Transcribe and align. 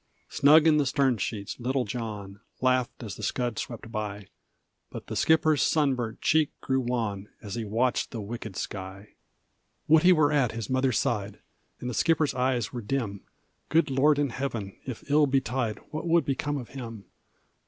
Snug 0.29 0.65
in 0.65 0.77
the 0.77 0.87
stern 0.87 1.17
sheets, 1.19 1.59
little 1.59 1.85
John 1.85 2.39
Laughed 2.59 3.03
as 3.03 3.15
the 3.17 3.21
scud 3.21 3.59
swept 3.59 3.91
by; 3.91 4.29
But 4.89 5.05
the 5.05 5.15
skipper's 5.15 5.61
sunburnt 5.61 6.21
cheek 6.21 6.49
grew 6.59 6.79
wan 6.79 7.29
As 7.39 7.53
he 7.53 7.65
watched 7.65 8.09
the 8.09 8.19
wicked 8.19 8.55
sky. 8.55 9.09
"Would 9.87 10.01
he 10.01 10.11
were 10.11 10.31
at 10.31 10.53
his 10.53 10.71
mother's 10.71 10.97
side!" 10.97 11.37
And 11.79 11.87
the 11.87 11.93
skipper's 11.93 12.33
eyes 12.33 12.73
were 12.73 12.81
dim. 12.81 13.21
"Good 13.69 13.91
Lord 13.91 14.17
in 14.17 14.31
heaven, 14.31 14.75
if 14.87 15.07
ill 15.07 15.27
betide, 15.27 15.77
What 15.91 16.07
would 16.07 16.25
become 16.25 16.57
of 16.57 16.69
him! 16.69 17.05